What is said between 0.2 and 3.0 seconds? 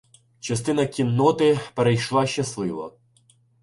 Частина кінноти перейшла щасливо.